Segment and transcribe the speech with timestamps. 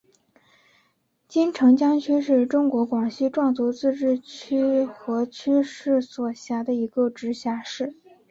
[1.27, 7.95] 金城江区是中国广西壮族自治区河池市所辖的一个市辖区。